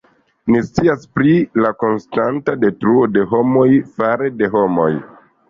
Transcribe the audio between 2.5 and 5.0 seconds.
detruo de homoj fare de homoj.